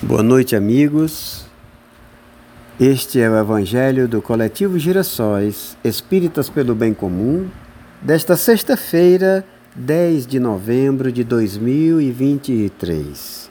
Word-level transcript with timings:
Boa 0.00 0.22
noite, 0.22 0.54
amigos. 0.54 1.44
Este 2.78 3.20
é 3.20 3.28
o 3.28 3.36
Evangelho 3.36 4.06
do 4.06 4.22
Coletivo 4.22 4.78
Girassóis 4.78 5.76
Espíritas 5.82 6.48
pelo 6.48 6.72
Bem 6.72 6.94
Comum, 6.94 7.48
desta 8.00 8.36
sexta-feira, 8.36 9.44
10 9.74 10.24
de 10.24 10.38
novembro 10.38 11.10
de 11.10 11.24
2023. 11.24 13.50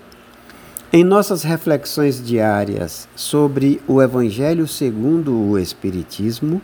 Em 0.94 1.04
nossas 1.04 1.44
reflexões 1.44 2.26
diárias 2.26 3.10
sobre 3.14 3.82
o 3.86 4.02
Evangelho 4.02 4.66
segundo 4.70 5.38
o 5.38 5.60
Espiritismo, 5.60 6.62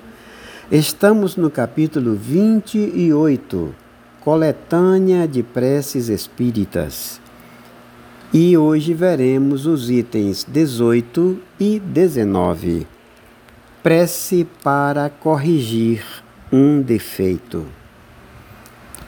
estamos 0.71 1.35
no 1.35 1.51
capítulo 1.51 2.15
28, 2.15 3.75
Coletânea 4.21 5.27
de 5.27 5.43
Preces 5.43 6.07
Espíritas 6.07 7.21
e 8.33 8.57
hoje 8.57 8.95
veremos 8.95 9.67
os 9.67 9.91
itens 9.91 10.43
18 10.49 11.37
e 11.59 11.79
19. 11.79 12.87
Prece 13.83 14.47
para 14.63 15.07
corrigir 15.07 16.03
um 16.51 16.81
defeito. 16.81 17.63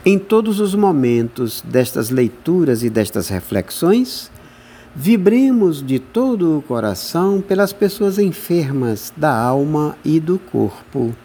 Em 0.06 0.20
todos 0.20 0.60
os 0.60 0.76
momentos 0.76 1.64
destas 1.66 2.12
leituras 2.12 2.84
e 2.84 2.90
destas 2.90 3.28
reflexões, 3.28 4.30
vibremos 4.96 5.84
de 5.84 5.98
todo 5.98 6.60
o 6.60 6.62
coração 6.62 7.42
pelas 7.42 7.74
pessoas 7.74 8.20
enfermas 8.20 9.12
da 9.18 9.36
alma 9.36 9.98
e 10.06 10.20
do 10.20 10.38
corpo 10.38 11.16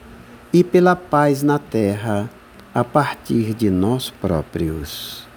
e 0.51 0.65
pela 0.65 0.97
paz 0.97 1.43
na 1.43 1.59
terra 1.59 2.31
a 2.75 2.83
partir 2.83 3.53
de 3.53 3.69
nós 3.69 4.09
próprios. 4.09 5.30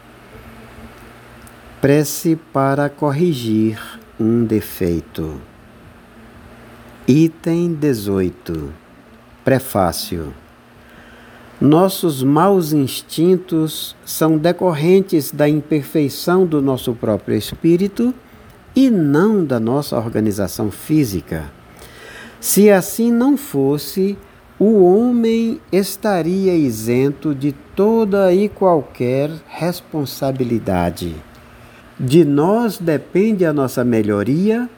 Prece 1.83 2.39
para 2.53 2.87
corrigir 2.87 3.77
um 4.17 4.45
defeito. 4.45 5.41
Item 7.05 7.73
18. 7.73 8.73
Prefácio. 9.43 10.33
Nossos 11.59 12.23
maus 12.23 12.71
instintos 12.71 13.97
são 14.05 14.37
decorrentes 14.37 15.29
da 15.29 15.49
imperfeição 15.49 16.45
do 16.45 16.61
nosso 16.61 16.93
próprio 16.93 17.35
espírito 17.35 18.13
e 18.73 18.89
não 18.89 19.43
da 19.43 19.59
nossa 19.59 19.97
organização 19.97 20.71
física. 20.71 21.51
Se 22.39 22.71
assim 22.71 23.11
não 23.11 23.35
fosse, 23.35 24.17
o 24.57 24.85
homem 24.85 25.59
estaria 25.69 26.55
isento 26.55 27.35
de 27.35 27.51
toda 27.75 28.33
e 28.33 28.47
qualquer 28.47 29.29
responsabilidade. 29.49 31.13
De 31.99 32.25
nós 32.25 32.77
depende 32.79 33.45
a 33.45 33.53
nossa 33.53 33.83
melhoria, 33.83 34.69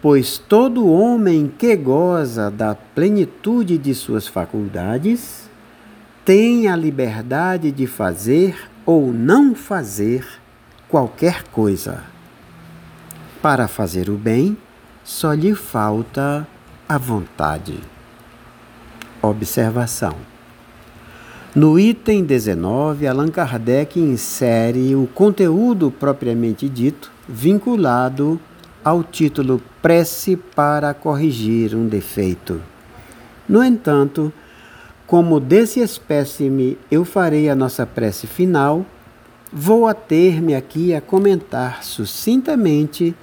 pois 0.00 0.38
todo 0.38 0.88
homem 0.88 1.52
que 1.58 1.76
goza 1.76 2.50
da 2.50 2.74
plenitude 2.74 3.76
de 3.76 3.94
suas 3.94 4.26
faculdades 4.26 5.48
tem 6.24 6.68
a 6.68 6.76
liberdade 6.76 7.70
de 7.70 7.86
fazer 7.86 8.70
ou 8.86 9.12
não 9.12 9.54
fazer 9.54 10.26
qualquer 10.88 11.44
coisa. 11.44 12.02
Para 13.42 13.68
fazer 13.68 14.08
o 14.08 14.16
bem, 14.16 14.56
só 15.02 15.34
lhe 15.34 15.54
falta 15.54 16.46
a 16.88 16.96
vontade. 16.96 17.78
Observação. 19.20 20.33
No 21.54 21.78
item 21.78 22.24
19, 22.24 23.06
Allan 23.06 23.28
Kardec 23.28 24.00
insere 24.00 24.96
o 24.96 25.06
conteúdo 25.06 25.88
propriamente 25.88 26.68
dito, 26.68 27.12
vinculado 27.28 28.40
ao 28.82 29.04
título 29.04 29.62
Prece 29.80 30.36
para 30.36 30.92
corrigir 30.92 31.76
um 31.76 31.86
defeito. 31.86 32.60
No 33.48 33.62
entanto, 33.62 34.32
como 35.06 35.38
desse 35.38 35.78
espécime 35.78 36.76
eu 36.90 37.04
farei 37.04 37.48
a 37.48 37.54
nossa 37.54 37.86
prece 37.86 38.26
final, 38.26 38.84
vou 39.52 39.86
ater-me 39.86 40.56
aqui 40.56 40.92
a 40.92 41.00
comentar 41.00 41.84
sucintamente 41.84 43.14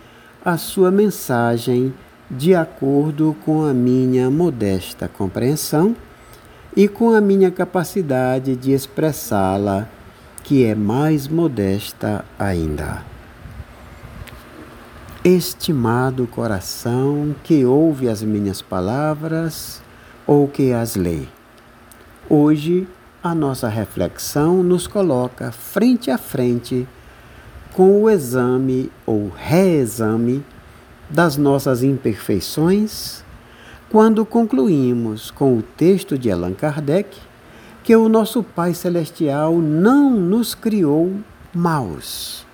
a 0.46 0.56
sua 0.56 0.90
mensagem 0.90 1.94
de 2.30 2.56
acordo 2.56 3.36
com 3.44 3.66
a 3.66 3.74
minha 3.74 4.32
modesta 4.32 5.10
compreensão 5.10 5.94
e 6.76 6.88
com 6.88 7.12
a 7.12 7.20
minha 7.20 7.52
capacidade 7.52 8.56
de 8.56 8.72
expressá-la, 8.72 9.90
que 10.44 10.66
é 10.66 10.74
mais 10.74 11.28
modesta 11.28 12.24
ainda. 12.40 13.04
Estimado 15.24 16.26
coração 16.26 17.36
que 17.44 17.66
ouve 17.66 18.10
as 18.10 18.24
minhas 18.24 18.62
palavras 18.62 19.82
ou 20.26 20.48
que 20.48 20.72
as 20.72 20.96
lê, 20.96 21.24
hoje 22.30 22.88
a 23.24 23.36
nossa 23.36 23.68
reflexão 23.68 24.64
nos 24.64 24.88
coloca 24.88 25.52
frente 25.52 26.10
a 26.10 26.18
frente 26.18 26.88
com 27.74 28.02
o 28.02 28.10
exame 28.10 28.92
ou 29.06 29.30
reexame 29.30 30.44
das 31.10 31.38
nossas 31.38 31.84
imperfeições 31.84 33.24
quando 33.92 34.26
concluímos 34.26 35.30
com 35.32 35.58
o 35.58 35.62
texto 35.62 36.18
de 36.18 36.32
Allan 36.32 36.54
Kardec 36.54 37.18
que 37.84 37.94
o 37.94 38.08
nosso 38.08 38.42
Pai 38.42 38.74
Celestial 38.74 39.58
não 39.58 40.12
nos 40.12 40.56
criou 40.56 41.18
maus, 41.54 42.46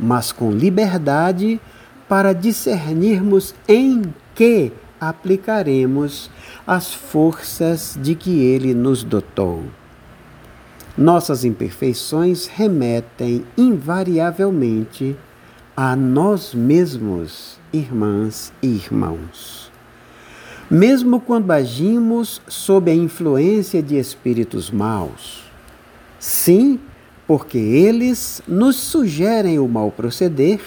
mas 0.00 0.32
com 0.32 0.50
liberdade 0.50 1.60
para 2.08 2.32
discernirmos 2.32 3.54
em 3.68 4.02
que 4.34 4.72
aplicaremos 4.98 6.30
as 6.66 6.94
forças 6.94 7.98
de 8.00 8.14
que 8.14 8.40
Ele 8.40 8.72
nos 8.72 9.04
dotou. 9.04 9.64
Nossas 10.96 11.44
imperfeições 11.44 12.46
remetem 12.46 13.44
invariavelmente 13.58 15.14
a 15.76 15.94
nós 15.94 16.54
mesmos, 16.54 17.58
irmãs 17.74 18.54
e 18.62 18.68
irmãos 18.68 19.67
mesmo 20.70 21.20
quando 21.20 21.50
agimos 21.50 22.42
sob 22.46 22.90
a 22.90 22.94
influência 22.94 23.82
de 23.82 23.96
espíritos 23.96 24.70
maus. 24.70 25.44
Sim, 26.18 26.78
porque 27.26 27.58
eles 27.58 28.42
nos 28.46 28.76
sugerem 28.76 29.58
o 29.58 29.68
mal 29.68 29.90
proceder, 29.90 30.60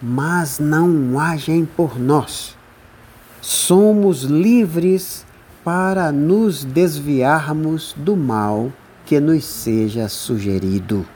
mas 0.00 0.58
não 0.58 1.18
agem 1.18 1.64
por 1.64 1.98
nós. 1.98 2.56
Somos 3.40 4.22
livres 4.22 5.26
para 5.64 6.12
nos 6.12 6.64
desviarmos 6.64 7.94
do 7.96 8.16
mal 8.16 8.72
que 9.06 9.18
nos 9.18 9.44
seja 9.44 10.08
sugerido. 10.08 11.06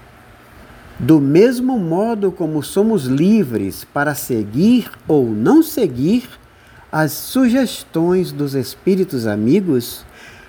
Do 0.98 1.20
mesmo 1.20 1.78
modo 1.78 2.32
como 2.32 2.62
somos 2.62 3.04
livres 3.04 3.84
para 3.84 4.14
seguir 4.14 4.90
ou 5.06 5.26
não 5.26 5.62
seguir 5.62 6.28
as 6.90 7.12
sugestões 7.12 8.32
dos 8.32 8.54
espíritos 8.54 9.26
amigos 9.26 10.04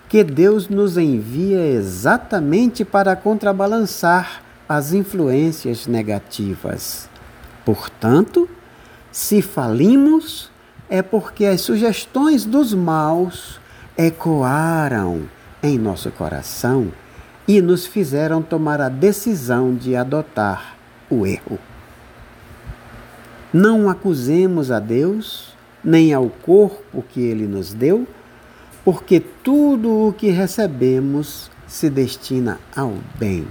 que 0.08 0.24
Deus 0.24 0.70
nos 0.70 0.98
envia 0.98 1.66
exatamente 1.68 2.84
para 2.84 3.16
contrabalançar 3.16 4.42
as 4.68 4.94
influências 4.94 5.86
negativas. 5.86 7.10
Portanto, 7.66 8.50
se 9.12 9.42
falimos, 9.42 10.50
é 10.90 11.02
porque 11.02 11.46
as 11.46 11.62
sugestões 11.62 12.46
dos 12.46 12.74
maus 12.74 13.60
ecoaram 13.98 15.24
em 15.62 15.78
nosso 15.78 16.10
coração 16.12 16.92
e 17.48 17.62
nos 17.62 17.86
fizeram 17.86 18.42
tomar 18.42 18.80
a 18.80 18.90
decisão 18.90 19.76
de 19.76 19.96
adotar 19.96 20.76
o 21.10 21.26
erro. 21.26 21.60
Não 23.52 23.90
acusemos 23.90 24.72
a 24.72 24.80
Deus 24.80 25.49
nem 25.84 26.14
ao 26.14 26.30
corpo 26.30 27.04
que 27.10 27.22
ele 27.22 27.48
nos 27.48 27.74
deu, 27.74 28.08
porque 28.84 29.20
tudo 29.20 30.08
o 30.08 30.14
que 30.14 30.30
recebemos 30.30 31.50
se 31.68 31.90
destina 31.90 32.60
ao 32.76 32.94
bem. 33.18 33.48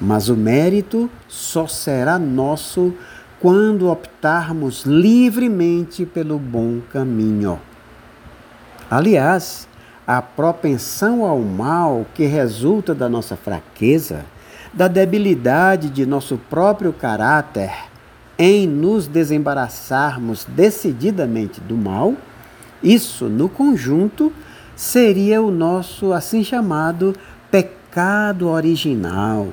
Mas 0.00 0.28
o 0.28 0.36
mérito 0.36 1.08
só 1.28 1.66
será 1.66 2.18
nosso 2.18 2.92
quando 3.40 3.90
optarmos 3.90 4.84
livremente 4.84 6.04
pelo 6.04 6.38
bom 6.38 6.80
caminho. 6.92 7.60
Aliás, 8.90 9.68
a 10.06 10.20
propensão 10.20 11.24
ao 11.24 11.40
mal 11.40 12.06
que 12.14 12.26
resulta 12.26 12.94
da 12.94 13.08
nossa 13.08 13.36
fraqueza, 13.36 14.24
da 14.72 14.88
debilidade 14.88 15.88
de 15.88 16.04
nosso 16.04 16.36
próprio 16.50 16.92
caráter, 16.92 17.70
em 18.38 18.66
nos 18.66 19.06
desembaraçarmos 19.06 20.44
decididamente 20.44 21.60
do 21.60 21.76
mal, 21.76 22.14
isso 22.82 23.26
no 23.26 23.48
conjunto 23.48 24.32
seria 24.76 25.40
o 25.40 25.50
nosso 25.50 26.12
assim 26.12 26.42
chamado 26.42 27.14
pecado 27.50 28.48
original, 28.48 29.48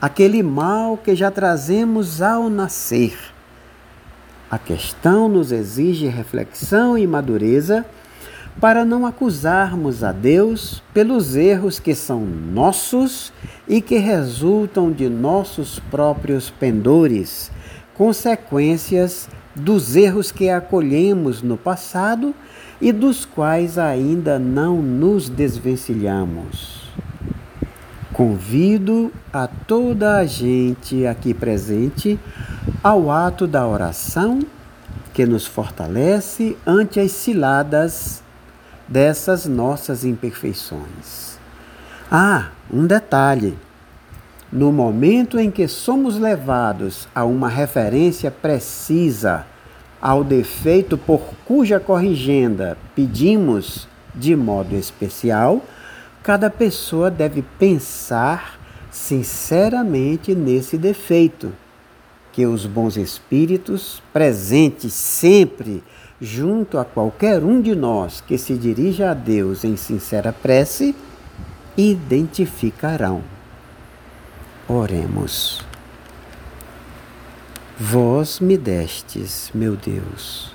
aquele 0.00 0.42
mal 0.42 0.96
que 0.96 1.14
já 1.14 1.30
trazemos 1.30 2.22
ao 2.22 2.48
nascer. 2.48 3.16
A 4.48 4.58
questão 4.58 5.28
nos 5.28 5.50
exige 5.50 6.06
reflexão 6.06 6.96
e 6.96 7.06
madureza 7.06 7.84
para 8.60 8.84
não 8.84 9.04
acusarmos 9.04 10.02
a 10.02 10.12
Deus 10.12 10.82
pelos 10.94 11.36
erros 11.36 11.78
que 11.78 11.94
são 11.94 12.20
nossos 12.24 13.32
e 13.68 13.80
que 13.80 13.98
resultam 13.98 14.90
de 14.90 15.08
nossos 15.08 15.78
próprios 15.78 16.48
pendores, 16.48 17.50
consequências 17.96 19.28
dos 19.54 19.96
erros 19.96 20.30
que 20.30 20.50
acolhemos 20.50 21.42
no 21.42 21.56
passado 21.56 22.34
e 22.80 22.92
dos 22.92 23.24
quais 23.24 23.78
ainda 23.78 24.38
não 24.38 24.82
nos 24.82 25.28
desvencilhamos. 25.28 26.90
Convido 28.12 29.12
a 29.32 29.46
toda 29.46 30.16
a 30.16 30.24
gente 30.24 31.06
aqui 31.06 31.34
presente 31.34 32.18
ao 32.82 33.10
ato 33.10 33.46
da 33.46 33.66
oração 33.66 34.40
que 35.12 35.24
nos 35.24 35.46
fortalece 35.46 36.56
ante 36.66 37.00
as 37.00 37.12
ciladas 37.12 38.22
dessas 38.86 39.46
nossas 39.46 40.04
imperfeições. 40.04 41.38
Ah, 42.10 42.50
um 42.70 42.86
detalhe. 42.86 43.58
No 44.52 44.70
momento 44.70 45.38
em 45.38 45.50
que 45.50 45.66
somos 45.66 46.18
levados 46.18 47.08
a 47.14 47.24
uma 47.24 47.48
referência 47.48 48.30
precisa 48.30 49.44
ao 50.00 50.22
defeito 50.22 50.96
por 50.96 51.20
cuja 51.44 51.80
corrigenda 51.80 52.78
pedimos 52.94 53.88
de 54.14 54.36
modo 54.36 54.76
especial, 54.76 55.62
cada 56.22 56.48
pessoa 56.48 57.10
deve 57.10 57.42
pensar 57.58 58.58
sinceramente 58.90 60.34
nesse 60.34 60.78
defeito, 60.78 61.52
que 62.32 62.46
os 62.46 62.66
bons 62.66 62.96
espíritos, 62.96 64.02
presentes 64.12 64.92
sempre 64.92 65.82
junto 66.20 66.78
a 66.78 66.84
qualquer 66.84 67.42
um 67.42 67.60
de 67.60 67.74
nós 67.74 68.20
que 68.20 68.38
se 68.38 68.54
dirija 68.54 69.10
a 69.10 69.14
Deus 69.14 69.64
em 69.64 69.76
sincera 69.76 70.32
prece, 70.32 70.94
identificarão. 71.76 73.35
Oremos. 74.68 75.64
Vós 77.78 78.40
me 78.40 78.58
destes, 78.58 79.48
meu 79.54 79.76
Deus, 79.76 80.52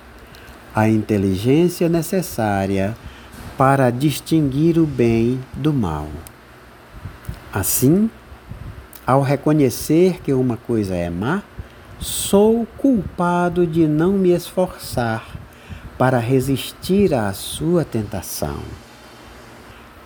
a 0.75 0.89
inteligência 0.89 1.87
necessária 1.87 2.93
para 3.57 3.89
distinguir 3.89 4.77
o 4.77 4.85
bem 4.85 5.39
do 5.53 5.71
mal. 5.71 6.09
Assim, 7.53 8.09
ao 9.07 9.21
reconhecer 9.21 10.19
que 10.21 10.33
uma 10.33 10.57
coisa 10.57 10.93
é 10.93 11.09
má, 11.09 11.41
sou 11.97 12.67
culpado 12.77 13.65
de 13.65 13.87
não 13.87 14.11
me 14.11 14.31
esforçar 14.31 15.25
para 15.97 16.19
resistir 16.19 17.13
à 17.13 17.31
sua 17.31 17.85
tentação. 17.85 18.57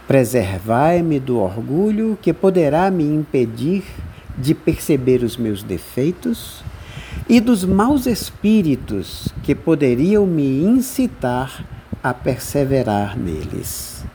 Preservai-me 0.07 1.19
do 1.19 1.39
orgulho 1.39 2.17
que 2.21 2.31
poderá 2.31 2.91
me 2.91 3.03
impedir 3.03 3.83
de 4.37 4.53
perceber 4.53 5.23
os 5.23 5.37
meus 5.37 5.63
defeitos 5.63 6.63
e 7.27 7.39
dos 7.39 7.63
maus 7.63 8.05
espíritos 8.05 9.29
que 9.41 9.55
poderiam 9.55 10.27
me 10.27 10.63
incitar 10.63 11.65
a 12.03 12.13
perseverar 12.13 13.17
neles. 13.17 14.05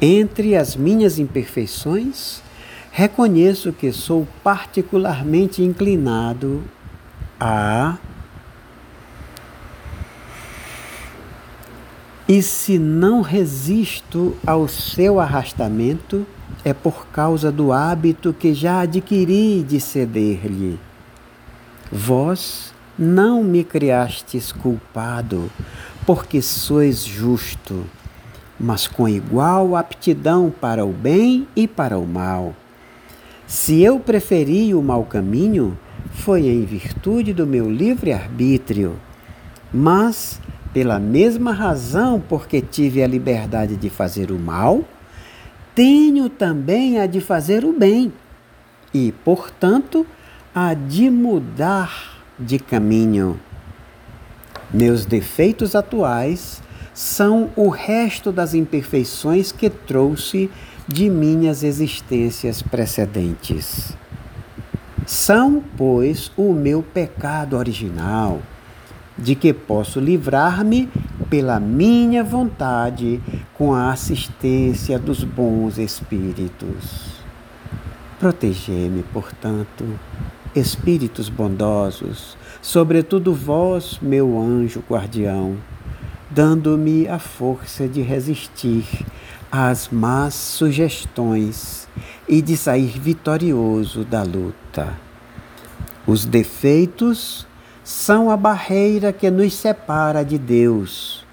Entre 0.00 0.56
as 0.56 0.74
minhas 0.74 1.18
imperfeições, 1.18 2.40
reconheço 2.90 3.72
que 3.72 3.92
sou 3.92 4.26
particularmente 4.42 5.62
inclinado 5.62 6.64
a 7.38 7.98
E 12.30 12.44
se 12.44 12.78
não 12.78 13.22
resisto 13.22 14.36
ao 14.46 14.68
seu 14.68 15.18
arrastamento, 15.18 16.24
é 16.64 16.72
por 16.72 17.08
causa 17.08 17.50
do 17.50 17.72
hábito 17.72 18.32
que 18.32 18.54
já 18.54 18.82
adquiri 18.82 19.64
de 19.64 19.80
ceder-lhe. 19.80 20.78
Vós 21.90 22.72
não 22.96 23.42
me 23.42 23.64
criastes 23.64 24.52
culpado, 24.52 25.50
porque 26.06 26.40
sois 26.40 27.04
justo, 27.04 27.84
mas 28.60 28.86
com 28.86 29.08
igual 29.08 29.74
aptidão 29.74 30.54
para 30.60 30.86
o 30.86 30.92
bem 30.92 31.48
e 31.56 31.66
para 31.66 31.98
o 31.98 32.06
mal. 32.06 32.54
Se 33.44 33.82
eu 33.82 33.98
preferi 33.98 34.72
o 34.72 34.80
mau 34.80 35.02
caminho, 35.02 35.76
foi 36.12 36.46
em 36.46 36.64
virtude 36.64 37.34
do 37.34 37.44
meu 37.44 37.68
livre-arbítrio, 37.68 38.94
mas 39.72 40.40
pela 40.72 40.98
mesma 40.98 41.52
razão 41.52 42.22
porque 42.28 42.60
tive 42.60 43.02
a 43.02 43.06
liberdade 43.06 43.76
de 43.76 43.90
fazer 43.90 44.30
o 44.30 44.38
mal, 44.38 44.84
tenho 45.74 46.28
também 46.28 46.98
a 46.98 47.06
de 47.06 47.20
fazer 47.20 47.64
o 47.64 47.72
bem 47.72 48.12
e, 48.92 49.12
portanto, 49.24 50.06
a 50.54 50.74
de 50.74 51.10
mudar 51.10 52.22
de 52.38 52.58
caminho. 52.58 53.38
Meus 54.72 55.04
defeitos 55.04 55.74
atuais 55.74 56.62
são 56.94 57.50
o 57.56 57.68
resto 57.68 58.30
das 58.30 58.54
imperfeições 58.54 59.52
que 59.52 59.70
trouxe 59.70 60.50
de 60.86 61.08
minhas 61.08 61.62
existências 61.62 62.62
precedentes. 62.62 63.96
São, 65.06 65.62
pois, 65.76 66.30
o 66.36 66.52
meu 66.52 66.82
pecado 66.82 67.56
original 67.56 68.40
de 69.20 69.34
que 69.34 69.52
posso 69.52 70.00
livrar-me 70.00 70.88
pela 71.28 71.60
minha 71.60 72.24
vontade 72.24 73.20
com 73.54 73.74
a 73.74 73.92
assistência 73.92 74.98
dos 74.98 75.22
bons 75.22 75.78
espíritos. 75.78 77.20
Protegei-me, 78.18 79.02
portanto, 79.04 79.84
espíritos 80.54 81.28
bondosos, 81.28 82.36
sobretudo 82.60 83.32
vós, 83.32 83.98
meu 84.02 84.38
anjo 84.38 84.82
guardião, 84.88 85.56
dando-me 86.28 87.06
a 87.08 87.18
força 87.18 87.86
de 87.86 88.02
resistir 88.02 88.84
às 89.50 89.88
más 89.88 90.34
sugestões 90.34 91.88
e 92.28 92.40
de 92.40 92.56
sair 92.56 92.98
vitorioso 92.98 94.04
da 94.04 94.22
luta. 94.22 94.94
Os 96.06 96.24
defeitos 96.24 97.46
são 97.90 98.30
a 98.30 98.36
barreira 98.36 99.12
que 99.12 99.28
nos 99.32 99.52
separa 99.52 100.24
de 100.24 100.38
Deus. 100.38 101.26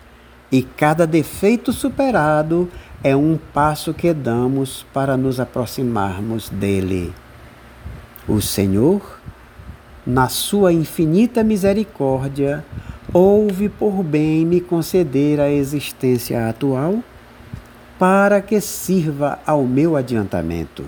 E 0.51 0.63
cada 0.63 1.05
defeito 1.05 1.71
superado 1.71 2.67
é 3.03 3.15
um 3.15 3.37
passo 3.53 3.93
que 3.93 4.11
damos 4.11 4.83
para 4.91 5.15
nos 5.15 5.39
aproximarmos 5.39 6.49
dele. 6.49 7.13
O 8.27 8.41
Senhor, 8.41 9.19
na 10.03 10.29
sua 10.29 10.73
infinita 10.73 11.43
misericórdia, 11.43 12.65
ouve 13.13 13.69
por 13.69 14.01
bem 14.01 14.43
me 14.43 14.59
conceder 14.59 15.39
a 15.39 15.51
existência 15.51 16.49
atual 16.49 17.03
para 17.99 18.41
que 18.41 18.59
sirva 18.59 19.37
ao 19.45 19.63
meu 19.63 19.95
adiantamento. 19.95 20.83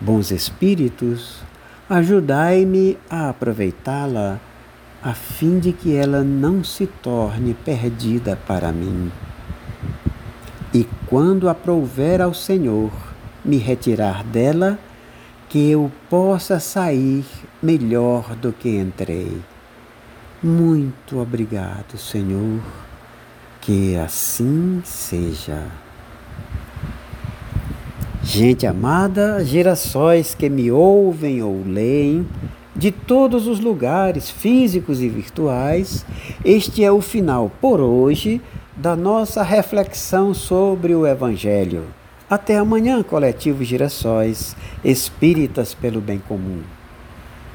Bons 0.00 0.30
Espíritos, 0.30 1.42
ajudai-me 1.90 2.96
a 3.10 3.28
aproveitá-la 3.28 4.40
a 5.02 5.14
fim 5.14 5.58
de 5.58 5.72
que 5.72 5.94
ela 5.94 6.22
não 6.22 6.62
se 6.62 6.86
torne 6.86 7.54
perdida 7.54 8.38
para 8.46 8.70
mim. 8.70 9.10
E 10.72 10.86
quando 11.06 11.48
aprouver 11.48 12.20
ao 12.20 12.32
Senhor 12.32 12.90
me 13.44 13.56
retirar 13.58 14.22
dela, 14.22 14.78
que 15.48 15.70
eu 15.70 15.90
possa 16.08 16.58
sair 16.60 17.26
melhor 17.62 18.34
do 18.36 18.52
que 18.52 18.70
entrei. 18.70 19.38
Muito 20.42 21.20
obrigado, 21.20 21.98
Senhor, 21.98 22.60
que 23.60 23.96
assim 23.96 24.80
seja. 24.84 25.62
Gente 28.22 28.66
amada, 28.66 29.44
gerações 29.44 30.34
que 30.34 30.48
me 30.48 30.70
ouvem 30.70 31.42
ou 31.42 31.62
leem, 31.66 32.26
de 32.82 32.90
todos 32.90 33.46
os 33.46 33.60
lugares 33.60 34.28
físicos 34.28 35.00
e 35.00 35.08
virtuais, 35.08 36.04
este 36.44 36.82
é 36.82 36.90
o 36.90 37.00
final 37.00 37.48
por 37.60 37.78
hoje 37.78 38.40
da 38.76 38.96
nossa 38.96 39.40
reflexão 39.44 40.34
sobre 40.34 40.92
o 40.92 41.06
Evangelho. 41.06 41.84
Até 42.28 42.58
amanhã, 42.58 43.00
coletivo 43.00 43.62
Girassóis, 43.62 44.56
espíritas 44.84 45.74
pelo 45.74 46.00
bem 46.00 46.18
comum. 46.18 46.60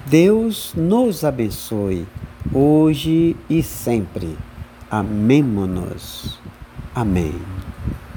Deus 0.05 0.73
nos 0.73 1.25
abençoe, 1.25 2.07
hoje 2.53 3.35
e 3.49 3.61
sempre. 3.61 4.37
Amém-nos. 4.89 6.39
Amém. 6.95 7.35